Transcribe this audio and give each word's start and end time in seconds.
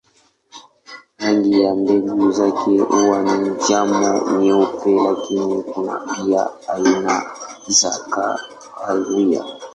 Rangi 1.19 1.61
ya 1.61 1.75
mbegu 1.75 2.31
zake 2.31 2.77
huwa 2.79 3.21
ni 3.23 3.49
njano, 3.49 4.37
nyeupe 4.39 4.93
lakini 4.95 5.61
kuna 5.63 5.99
pia 5.99 6.49
aina 6.67 7.31
za 7.67 7.99
kahawia. 8.09 9.45